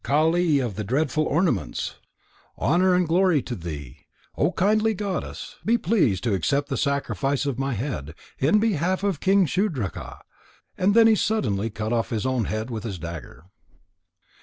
[0.03, 1.97] Kali of the dreadful ornaments!
[2.57, 5.57] Honour and glory to thee, O kindly goddess!
[5.63, 10.17] Be pleased to accept the sacrifice of my head in behalf of King Shudraka."
[10.75, 13.43] Then he suddenly cut off his own head with his dagger.